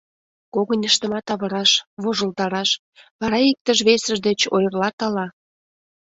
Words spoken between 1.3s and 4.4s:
авыраш, вожылтараш, вара иктыж-весыж деч